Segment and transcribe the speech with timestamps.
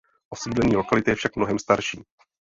[0.29, 2.03] Osídlení lokality je však mnohem starší.